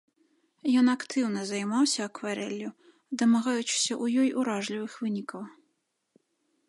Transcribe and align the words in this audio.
Ён 0.79 0.85
актыўна 0.93 1.41
займаўся 1.51 1.99
акварэллю, 2.09 2.69
дамагаючыся 3.23 3.77
ў 3.77 4.05
ёй 4.25 4.29
уражлівых 4.45 4.93
вынікаў. 5.05 5.41